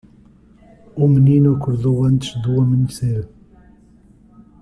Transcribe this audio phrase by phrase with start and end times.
[0.95, 3.29] O menino acordou antes do amanhecer.